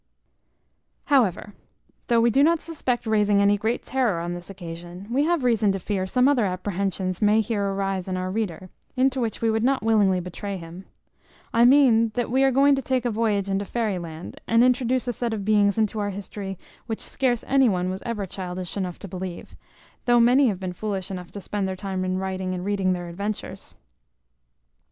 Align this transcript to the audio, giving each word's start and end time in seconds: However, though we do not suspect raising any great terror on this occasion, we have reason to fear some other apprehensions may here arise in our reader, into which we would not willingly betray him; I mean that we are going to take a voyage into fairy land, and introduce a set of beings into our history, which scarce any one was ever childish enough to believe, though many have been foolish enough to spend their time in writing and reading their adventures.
However, 1.05 1.53
though 2.07 2.19
we 2.19 2.31
do 2.31 2.41
not 2.41 2.59
suspect 2.59 3.05
raising 3.05 3.39
any 3.39 3.55
great 3.55 3.83
terror 3.83 4.19
on 4.19 4.33
this 4.33 4.49
occasion, 4.49 5.05
we 5.11 5.25
have 5.25 5.43
reason 5.43 5.71
to 5.73 5.79
fear 5.79 6.07
some 6.07 6.27
other 6.27 6.43
apprehensions 6.43 7.21
may 7.21 7.39
here 7.39 7.63
arise 7.71 8.07
in 8.07 8.17
our 8.17 8.31
reader, 8.31 8.71
into 8.97 9.19
which 9.21 9.43
we 9.43 9.51
would 9.51 9.63
not 9.63 9.83
willingly 9.83 10.19
betray 10.19 10.57
him; 10.57 10.85
I 11.53 11.65
mean 11.65 12.09
that 12.15 12.31
we 12.31 12.41
are 12.43 12.49
going 12.49 12.73
to 12.77 12.81
take 12.81 13.05
a 13.05 13.11
voyage 13.11 13.47
into 13.47 13.63
fairy 13.63 13.99
land, 13.99 14.41
and 14.47 14.63
introduce 14.63 15.07
a 15.07 15.13
set 15.13 15.35
of 15.35 15.45
beings 15.45 15.77
into 15.77 15.99
our 15.99 16.09
history, 16.09 16.57
which 16.87 16.99
scarce 17.03 17.43
any 17.47 17.69
one 17.69 17.91
was 17.91 18.01
ever 18.03 18.25
childish 18.25 18.75
enough 18.75 18.97
to 18.97 19.07
believe, 19.07 19.55
though 20.05 20.19
many 20.19 20.47
have 20.47 20.59
been 20.59 20.73
foolish 20.73 21.11
enough 21.11 21.29
to 21.29 21.39
spend 21.41 21.67
their 21.67 21.75
time 21.75 22.03
in 22.03 22.17
writing 22.17 22.55
and 22.55 22.65
reading 22.65 22.93
their 22.93 23.07
adventures. 23.07 23.75